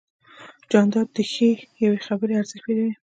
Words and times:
جانداد 0.71 1.07
د 1.15 1.17
ښې 1.31 1.49
یوې 1.83 1.99
خبرې 2.07 2.33
ارزښت 2.39 2.63
پېژني. 2.65 2.93